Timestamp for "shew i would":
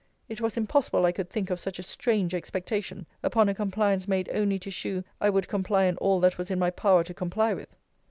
4.71-5.47